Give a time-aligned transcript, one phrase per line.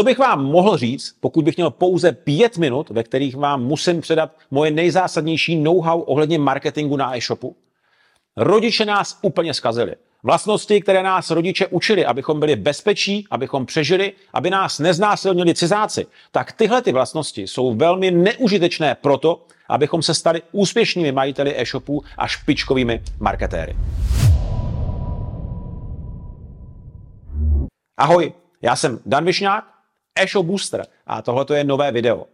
[0.00, 4.00] Co bych vám mohl říct, pokud bych měl pouze pět minut, ve kterých vám musím
[4.00, 7.56] předat moje nejzásadnější know-how ohledně marketingu na e-shopu?
[8.36, 9.94] Rodiče nás úplně zkazili.
[10.22, 16.52] Vlastnosti, které nás rodiče učili, abychom byli bezpečí, abychom přežili, aby nás neznásilnili cizáci, tak
[16.52, 23.02] tyhle ty vlastnosti jsou velmi neužitečné proto, abychom se stali úspěšnými majiteli e-shopů a špičkovými
[23.18, 23.76] marketéry.
[27.96, 28.32] Ahoj,
[28.62, 29.69] já jsem Dan Višňák,
[30.22, 32.26] e-shop booster a tohle je nové video.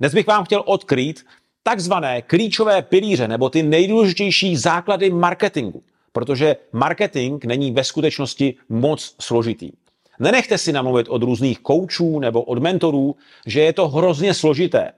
[0.00, 1.26] Dnes bych vám chtěl odkrýt
[1.62, 5.82] takzvané klíčové pilíře nebo ty nejdůležitější základy marketingu,
[6.12, 9.72] protože marketing není ve skutečnosti moc složitý.
[10.18, 14.92] Nenechte si namluvit od různých koučů nebo od mentorů, že je to hrozně složité,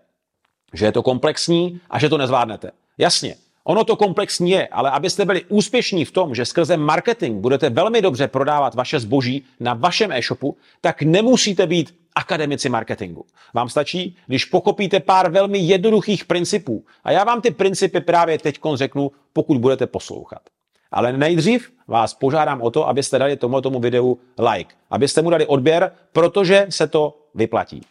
[0.74, 2.70] že je to komplexní a že to nezvládnete.
[2.98, 7.70] Jasně, ono to komplexní je, ale abyste byli úspěšní v tom, že skrze marketing budete
[7.70, 13.24] velmi dobře prodávat vaše zboží na vašem e-shopu, tak nemusíte být akademici marketingu.
[13.54, 16.84] Vám stačí, když pochopíte pár velmi jednoduchých principů.
[17.04, 20.42] A já vám ty principy právě teď řeknu, pokud budete poslouchat.
[20.90, 24.18] Ale nejdřív vás požádám o to, abyste dali tomu, tomu videu
[24.52, 27.82] like, abyste mu dali odběr, protože se to vyplatí.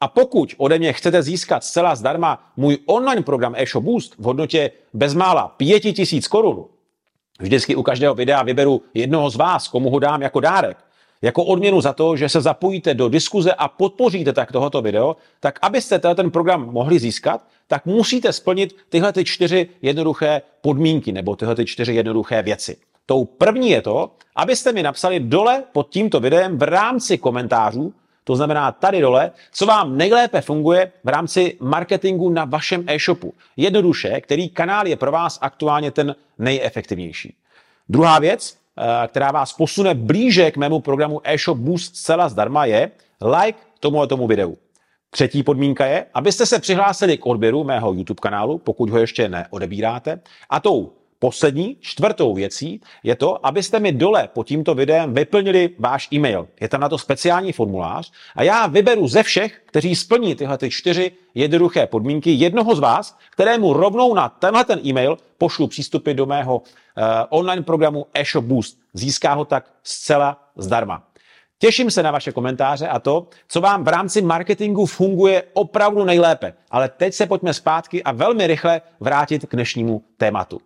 [0.00, 4.70] A pokud ode mě chcete získat zcela zdarma můj online program eShop Boost v hodnotě
[4.94, 6.64] bezmála 5000 korun,
[7.40, 10.76] vždycky u každého videa vyberu jednoho z vás, komu ho dám jako dárek,
[11.22, 15.58] jako odměnu za to, že se zapojíte do diskuze a podpoříte tak tohoto video, tak
[15.62, 21.54] abyste ten program mohli získat, tak musíte splnit tyhle ty čtyři jednoduché podmínky nebo tyhle
[21.54, 22.76] ty čtyři jednoduché věci.
[23.06, 27.94] Tou první je to, abyste mi napsali dole pod tímto videem v rámci komentářů,
[28.26, 33.34] to znamená tady dole, co vám nejlépe funguje v rámci marketingu na vašem e-shopu.
[33.56, 37.34] Jednoduše, který kanál je pro vás aktuálně ten nejefektivnější.
[37.88, 42.90] Druhá věc, eh, která vás posune blíže k mému programu e-shop Boost zcela zdarma je
[43.40, 44.56] like tomu tomu videu.
[45.10, 50.20] Třetí podmínka je, abyste se přihlásili k odběru mého YouTube kanálu, pokud ho ještě neodebíráte.
[50.50, 56.08] A tou Poslední, čtvrtou věcí je to, abyste mi dole pod tímto videem vyplnili váš
[56.12, 56.48] e-mail.
[56.60, 60.70] Je tam na to speciální formulář a já vyberu ze všech, kteří splní tyhle ty
[60.70, 66.26] čtyři jednoduché podmínky, jednoho z vás, kterému rovnou na tenhle ten e-mail pošlu přístupy do
[66.26, 66.62] mého uh,
[67.28, 68.78] online programu eShop Boost.
[68.94, 71.02] Získá ho tak zcela zdarma.
[71.58, 76.54] Těším se na vaše komentáře a to, co vám v rámci marketingu funguje opravdu nejlépe.
[76.70, 80.60] Ale teď se pojďme zpátky a velmi rychle vrátit k dnešnímu tématu.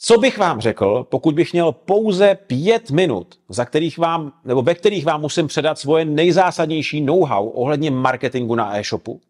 [0.00, 4.74] Co bych vám řekl, pokud bych měl pouze pět minut, za kterých vám, nebo ve
[4.74, 9.20] kterých vám musím předat svoje nejzásadnější know-how ohledně marketingu na e-shopu?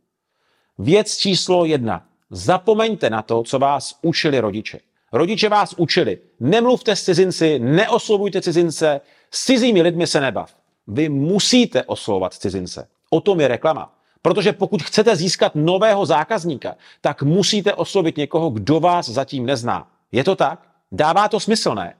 [0.78, 2.04] Věc číslo jedna.
[2.30, 4.80] Zapomeňte na to, co vás učili rodiče.
[5.12, 10.54] Rodiče vás učili, nemluvte s cizinci, neoslovujte cizince, s cizími lidmi se nebav.
[10.86, 12.88] Vy musíte oslovovat cizince.
[13.10, 13.94] O tom je reklama.
[14.22, 19.97] Protože pokud chcete získat nového zákazníka, tak musíte oslovit někoho, kdo vás zatím nezná.
[20.12, 20.68] Je to tak?
[20.92, 21.94] Dává to smysl, ne?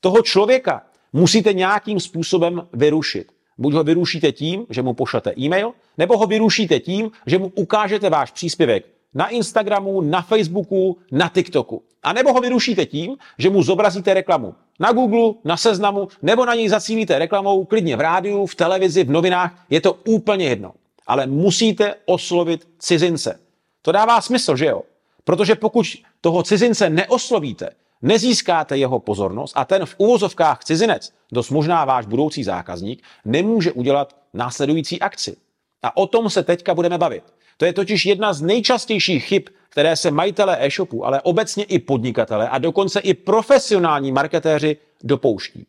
[0.00, 0.82] Toho člověka
[1.12, 3.32] musíte nějakým způsobem vyrušit.
[3.58, 8.10] Buď ho vyrušíte tím, že mu pošlete e-mail, nebo ho vyrušíte tím, že mu ukážete
[8.10, 11.82] váš příspěvek na Instagramu, na Facebooku, na TikToku.
[12.02, 16.54] A nebo ho vyrušíte tím, že mu zobrazíte reklamu na Google, na seznamu, nebo na
[16.54, 19.64] něj zacílíte reklamou klidně v rádiu, v televizi, v novinách.
[19.70, 20.72] Je to úplně jedno.
[21.06, 23.40] Ale musíte oslovit cizince.
[23.82, 24.82] To dává smysl, že jo?
[25.24, 25.86] Protože pokud
[26.20, 27.70] toho cizince neoslovíte,
[28.02, 34.16] nezískáte jeho pozornost a ten v uvozovkách cizinec, dost možná váš budoucí zákazník, nemůže udělat
[34.34, 35.36] následující akci.
[35.82, 37.24] A o tom se teďka budeme bavit.
[37.56, 42.48] To je totiž jedna z nejčastějších chyb, které se majitele e-shopu, ale obecně i podnikatele
[42.48, 45.66] a dokonce i profesionální marketéři dopouští.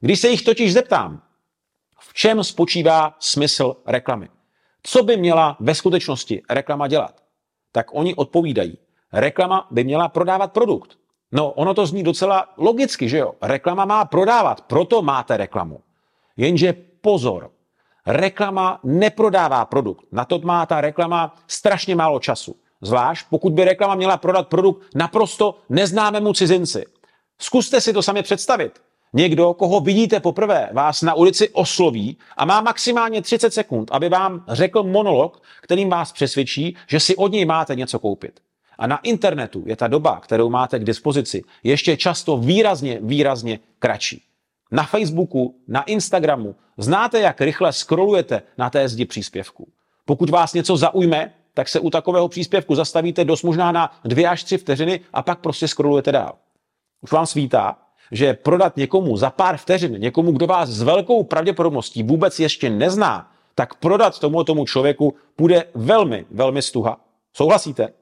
[0.00, 1.22] Když se jich totiž zeptám,
[2.00, 4.28] v čem spočívá smysl reklamy?
[4.82, 7.21] Co by měla ve skutečnosti reklama dělat?
[7.72, 8.78] Tak oni odpovídají.
[9.12, 10.90] Reklama by měla prodávat produkt.
[11.32, 13.34] No, ono to zní docela logicky, že jo?
[13.42, 15.80] Reklama má prodávat, proto máte reklamu.
[16.36, 17.50] Jenže pozor,
[18.06, 20.04] reklama neprodává produkt.
[20.12, 22.56] Na to má ta reklama strašně málo času.
[22.80, 26.84] Zvlášť pokud by reklama měla prodat produkt naprosto neznámému cizinci.
[27.38, 28.82] Zkuste si to sami představit.
[29.14, 34.44] Někdo, koho vidíte poprvé, vás na ulici osloví a má maximálně 30 sekund, aby vám
[34.48, 38.40] řekl monolog, kterým vás přesvědčí, že si od něj máte něco koupit.
[38.78, 44.22] A na internetu je ta doba, kterou máte k dispozici, ještě často výrazně, výrazně kratší.
[44.70, 49.68] Na Facebooku, na Instagramu znáte, jak rychle scrollujete na té zdi příspěvku.
[50.04, 54.44] Pokud vás něco zaujme, tak se u takového příspěvku zastavíte dost možná na dvě až
[54.44, 56.34] tři vteřiny a pak prostě scrollujete dál.
[57.00, 57.76] Už vám svítá,
[58.12, 63.32] že prodat někomu za pár vteřin, někomu, kdo vás s velkou pravděpodobností vůbec ještě nezná,
[63.54, 67.00] tak prodat tomu tomu člověku bude velmi, velmi stuha.
[67.32, 67.92] Souhlasíte?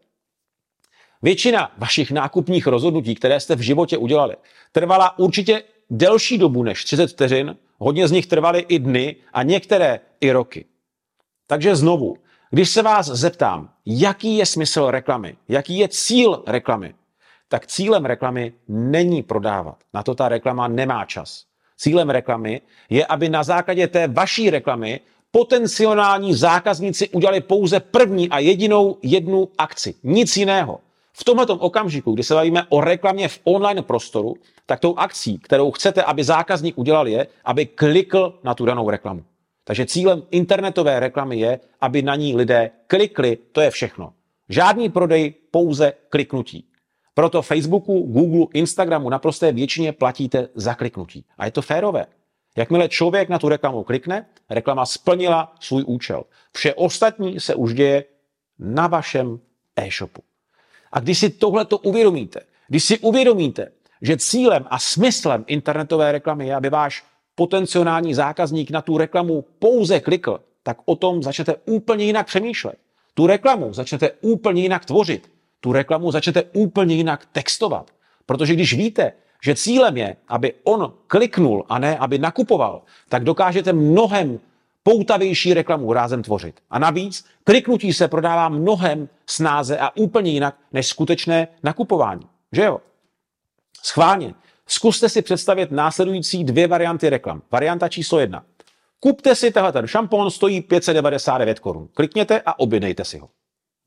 [1.23, 4.37] Většina vašich nákupních rozhodnutí, které jste v životě udělali,
[4.73, 10.01] trvala určitě delší dobu než 30 vteřin, hodně z nich trvaly i dny a některé
[10.21, 10.65] i roky.
[11.47, 12.17] Takže znovu,
[12.51, 16.95] když se vás zeptám, jaký je smysl reklamy, jaký je cíl reklamy,
[17.50, 19.76] tak cílem reklamy není prodávat.
[19.94, 21.44] Na to ta reklama nemá čas.
[21.76, 22.61] Cílem reklamy
[22.91, 25.00] je, aby na základě té vaší reklamy
[25.31, 29.94] potenciální zákazníci udělali pouze první a jedinou jednu akci.
[30.02, 30.81] Nic jiného.
[31.12, 34.35] V tomto okamžiku, kdy se bavíme o reklamě v online prostoru,
[34.67, 39.25] tak tou akcí, kterou chcete, aby zákazník udělal, je, aby klikl na tu danou reklamu.
[39.64, 44.12] Takže cílem internetové reklamy je, aby na ní lidé klikli, to je všechno.
[44.49, 46.69] Žádný prodej, pouze kliknutí.
[47.20, 51.25] Proto Facebooku, Google, Instagramu naprosté většině platíte za kliknutí.
[51.38, 52.06] A je to férové.
[52.56, 56.25] Jakmile člověk na tu reklamu klikne, reklama splnila svůj účel.
[56.52, 58.05] Vše ostatní se už děje
[58.58, 59.40] na vašem
[59.76, 60.22] e-shopu.
[60.93, 63.72] A když si tohle to uvědomíte, když si uvědomíte,
[64.02, 70.00] že cílem a smyslem internetové reklamy je, aby váš potenciální zákazník na tu reklamu pouze
[70.00, 72.78] klikl, tak o tom začnete úplně jinak přemýšlet.
[73.14, 75.40] Tu reklamu začnete úplně jinak tvořit.
[75.61, 77.91] Tu reklamu začnete úplně jinak textovat.
[78.27, 79.12] Protože když víte,
[79.43, 84.41] že cílem je, aby on kliknul a ne, aby nakupoval, tak dokážete mnohem
[84.83, 86.61] poutavější reklamu rázem tvořit.
[86.71, 92.27] A navíc kliknutí se prodává mnohem snáze a úplně jinak než skutečné nakupování.
[92.53, 92.81] Že jo?
[93.83, 94.35] Schválně.
[94.67, 97.43] Zkuste si představit následující dvě varianty reklam.
[97.53, 98.45] Varianta číslo jedna.
[99.01, 101.89] Kupte si tenhle ten šampon, stojí 599 korun.
[101.95, 103.29] Klikněte a objednejte si ho.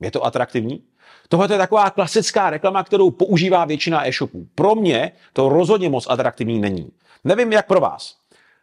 [0.04, 0.84] Je to atraktivní?
[1.30, 4.48] Tohle je taková klasická reklama, kterou používá většina e-shopů.
[4.56, 6.92] Pro mě to rozhodně moc atraktivní není.
[7.24, 8.16] Nevím, jak pro vás.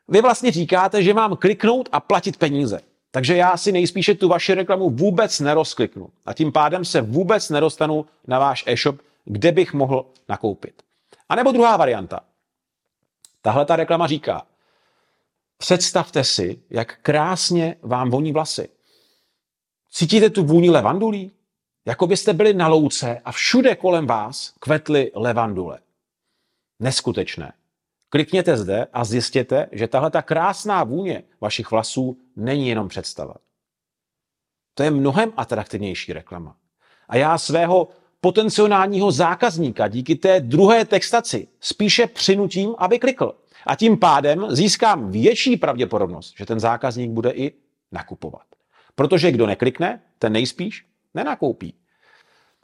[0.09, 2.81] Vy vlastně říkáte, že mám kliknout a platit peníze.
[3.11, 6.11] Takže já si nejspíše tu vaši reklamu vůbec nerozkliknu.
[6.27, 10.83] A tím pádem se vůbec nedostanu na váš e-shop, kde bych mohl nakoupit.
[11.29, 12.21] A nebo druhá varianta.
[13.43, 14.47] Tahle ta reklama říká,
[15.59, 18.69] představte si, jak krásně vám voní vlasy.
[19.91, 21.33] Cítíte tu vůni levandulí?
[21.87, 25.79] Jako byste byli na louce a všude kolem vás kvetly levandule.
[26.81, 27.53] Neskutečné.
[28.09, 33.35] Klikněte zde a zjistěte, že tahle ta krásná vůně vašich vlasů není jenom představa.
[34.75, 36.57] To je mnohem atraktivnější reklama.
[37.09, 37.89] A já svého
[38.21, 43.35] potenciálního zákazníka díky té druhé textaci spíše přinutím, aby klikl.
[43.67, 47.53] A tím pádem získám větší pravděpodobnost, že ten zákazník bude i
[47.93, 48.50] nakupovat.
[49.01, 51.75] Protože kdo neklikne, ten nejspíš nenakoupí.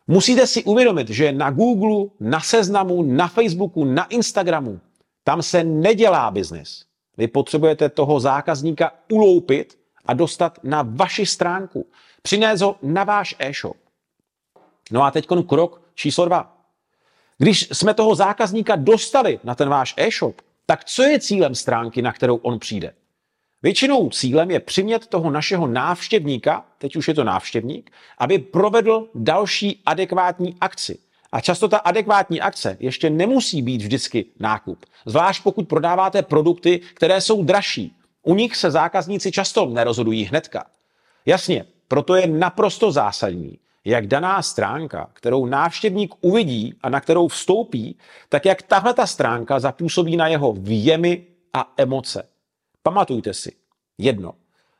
[0.06, 4.80] Musíte si uvědomit, že na Google, na Seznamu, na Facebooku, na Instagramu,
[5.24, 6.84] tam se nedělá biznis.
[7.16, 11.86] Vy potřebujete toho zákazníka uloupit a dostat na vaši stránku.
[12.22, 13.76] Přinést ho na váš e-shop.
[14.90, 16.56] No a teď krok číslo dva.
[17.38, 22.12] Když jsme toho zákazníka dostali na ten váš e-shop, tak co je cílem stránky, na
[22.12, 22.94] kterou on přijde?
[23.66, 29.82] Většinou cílem je přimět toho našeho návštěvníka, teď už je to návštěvník, aby provedl další
[29.86, 30.98] adekvátní akci.
[31.32, 34.86] A často ta adekvátní akce ještě nemusí být vždycky nákup.
[35.06, 37.96] Zvlášť pokud prodáváte produkty, které jsou dražší.
[38.22, 40.66] U nich se zákazníci často nerozhodují hnedka.
[41.24, 47.98] Jasně, proto je naprosto zásadní, jak daná stránka, kterou návštěvník uvidí a na kterou vstoupí,
[48.28, 52.28] tak jak tahle ta stránka zapůsobí na jeho věmy a emoce.
[52.86, 53.52] Pamatujte si,
[53.98, 54.32] jedno.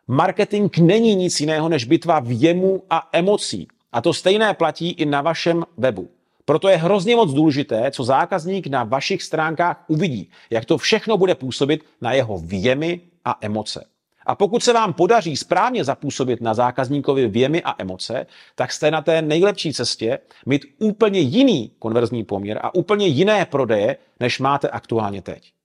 [0.08, 3.68] Marketing není nic jiného než bitva věmu a emocí.
[3.92, 6.08] A to stejné platí i na vašem webu.
[6.44, 11.34] Proto je hrozně moc důležité, co zákazník na vašich stránkách uvidí, jak to všechno bude
[11.34, 13.86] působit na jeho věmy a emoce.
[14.26, 19.02] A pokud se vám podaří správně zapůsobit na zákazníkovi věmy a emoce, tak jste na
[19.02, 25.22] té nejlepší cestě mít úplně jiný konverzní poměr a úplně jiné prodeje, než máte aktuálně
[25.22, 25.55] teď.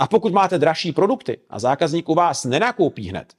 [0.00, 3.34] A pokud máte dražší produkty a zákazník u vás nenakoupí hned,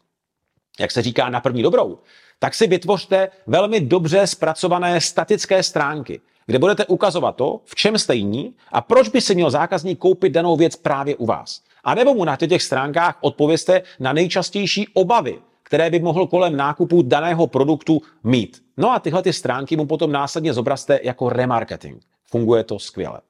[0.79, 1.97] jak se říká na první dobrou,
[2.39, 8.15] tak si vytvořte velmi dobře zpracované statické stránky, kde budete ukazovat to, v čem jste
[8.15, 11.61] jiní a proč by si měl zákazník koupit danou věc právě u vás.
[11.83, 17.01] A nebo mu na těch stránkách odpověste na nejčastější obavy, které by mohl kolem nákupu
[17.01, 18.63] daného produktu mít.
[18.77, 22.01] No a tyhle ty stránky mu potom následně zobrazte jako remarketing.
[22.25, 23.21] Funguje to skvěle.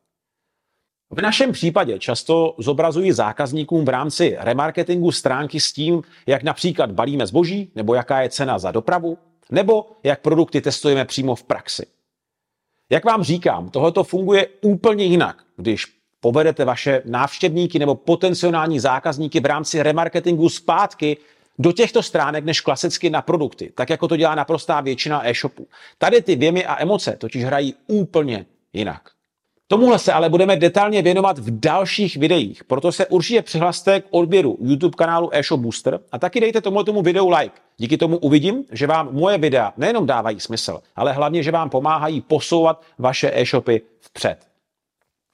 [1.13, 7.27] V našem případě často zobrazují zákazníkům v rámci remarketingu stránky s tím, jak například balíme
[7.27, 9.18] zboží, nebo jaká je cena za dopravu,
[9.50, 11.86] nebo jak produkty testujeme přímo v praxi.
[12.89, 15.86] Jak vám říkám, tohoto funguje úplně jinak, když
[16.20, 21.18] povedete vaše návštěvníky nebo potenciální zákazníky v rámci remarketingu zpátky
[21.60, 25.68] do těchto stránek než klasicky na produkty, tak jako to dělá naprostá většina e-shopů.
[25.98, 29.01] Tady ty věmy a emoce totiž hrají úplně jinak.
[29.72, 34.58] Tomuhle se ale budeme detailně věnovat v dalších videích, proto se určitě přihlaste k odběru
[34.62, 37.56] YouTube kanálu eShop Booster a taky dejte tomu tomu videu like.
[37.78, 42.22] Díky tomu uvidím, že vám moje videa nejenom dávají smysl, ale hlavně, že vám pomáhají
[42.22, 44.38] posouvat vaše e-shopy vpřed.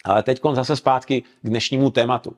[0.05, 2.33] Ale teď zase zpátky k dnešnímu tématu.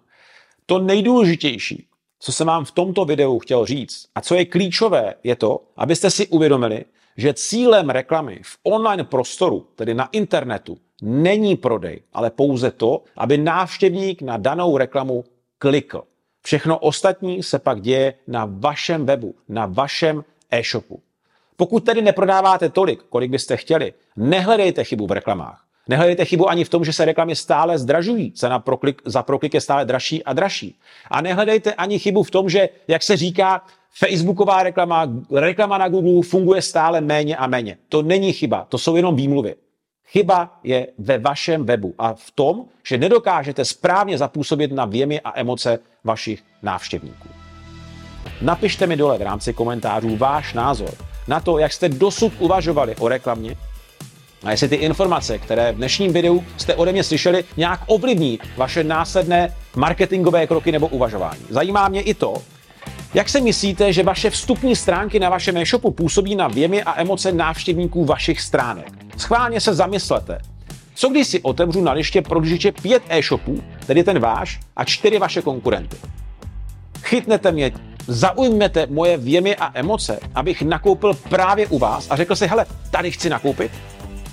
[0.66, 1.88] To nejdůležitější,
[2.20, 6.10] co jsem vám v tomto videu chtěl říct a co je klíčové, je to, abyste
[6.10, 6.86] si uvědomili,
[7.18, 13.38] že cílem reklamy v online prostoru, tedy na internetu, není prodej, ale pouze to, aby
[13.38, 15.24] návštěvník na danou reklamu
[15.58, 16.04] klikl.
[16.42, 21.02] Všechno ostatní se pak děje na vašem webu, na vašem e-shopu.
[21.56, 25.64] Pokud tedy neprodáváte tolik, kolik byste chtěli, nehledejte chybu v reklamách.
[25.88, 29.54] Nehledejte chybu ani v tom, že se reklamy stále zdražují, cena pro klik, za proklik
[29.54, 30.80] je stále dražší a dražší.
[31.12, 33.62] A nehledejte ani chybu v tom, že, jak se říká,
[33.94, 37.78] Facebooková reklama, reklama na Google funguje stále méně a méně.
[37.90, 39.56] To není chyba, to jsou jenom výmluvy.
[40.08, 45.40] Chyba je ve vašem webu a v tom, že nedokážete správně zapůsobit na věmy a
[45.40, 47.30] emoce vašich návštěvníků.
[48.42, 50.90] Napište mi dole v rámci komentářů váš názor
[51.28, 53.56] na to, jak jste dosud uvažovali o reklamě
[54.44, 58.84] a jestli ty informace, které v dnešním videu jste ode mě slyšeli, nějak ovlivní vaše
[58.84, 61.46] následné marketingové kroky nebo uvažování.
[61.50, 62.34] Zajímá mě i to,
[63.14, 67.32] jak se myslíte, že vaše vstupní stránky na vašem e-shopu působí na věmy a emoce
[67.32, 68.92] návštěvníků vašich stránek?
[69.18, 70.40] Schválně se zamyslete.
[70.96, 75.42] Co když si otevřu na liště prodlužiče pět e-shopů, tedy ten váš, a čtyři vaše
[75.42, 75.98] konkurenty?
[77.02, 77.72] Chytnete mě,
[78.08, 83.12] zaujmete moje věmy a emoce, abych nakoupil právě u vás a řekl si, hele, tady
[83.12, 83.72] chci nakoupit?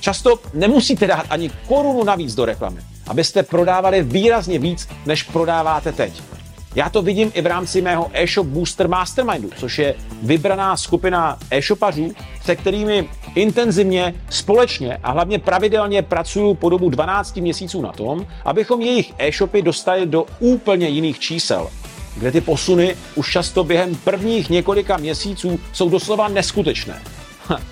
[0.00, 6.36] Často nemusíte dát ani korunu navíc do reklamy, abyste prodávali výrazně víc, než prodáváte teď.
[6.76, 12.12] Já to vidím i v rámci mého e-shop Booster Mastermindu, což je vybraná skupina e-shopařů,
[12.45, 18.83] se kterými intenzivně, společně a hlavně pravidelně pracuju po dobu 12 měsíců na tom, abychom
[18.83, 21.71] jejich e-shopy dostali do úplně jiných čísel,
[22.16, 27.02] kde ty posuny už často během prvních několika měsíců jsou doslova neskutečné.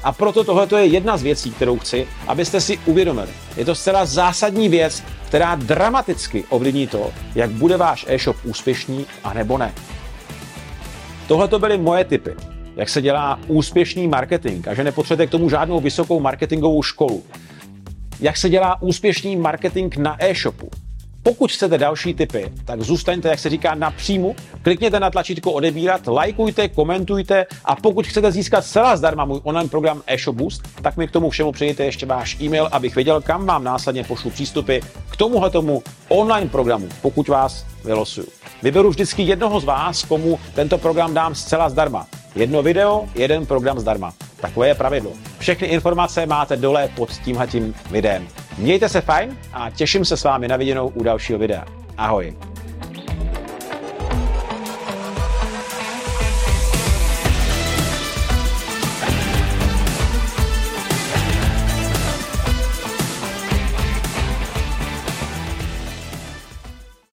[0.02, 3.28] A proto tohle je jedna z věcí, kterou chci, abyste si uvědomili.
[3.56, 9.34] Je to zcela zásadní věc, která dramaticky ovlivní to, jak bude váš e-shop úspěšný a
[9.34, 9.72] nebo ne.
[11.28, 12.34] Tohle to byly moje tipy,
[12.76, 17.22] jak se dělá úspěšný marketing a že nepotřebujete k tomu žádnou vysokou marketingovou školu.
[18.20, 20.70] Jak se dělá úspěšný marketing na e-shopu,
[21.24, 26.06] pokud chcete další tipy, tak zůstaňte, jak se říká, na příjmu, klikněte na tlačítko odebírat,
[26.06, 31.08] lajkujte, komentujte a pokud chcete získat celá zdarma můj online program eShop Boost, tak mi
[31.08, 34.78] k tomu všemu přijďte ještě váš e-mail, abych věděl, kam vám následně pošlu přístupy
[35.10, 38.26] k tomuhle tomu online programu, pokud vás vylosuju.
[38.62, 42.06] Vyberu vždycky jednoho z vás, komu tento program dám zcela zdarma.
[42.34, 44.14] Jedno video, jeden program zdarma.
[44.40, 45.12] Takové je pravidlo.
[45.38, 48.28] Všechny informace máte dole pod tímhletím videem.
[48.58, 51.64] Mějte se fajn a těším se s vámi na viděnou u dalšího videa.
[51.96, 52.34] Ahoj.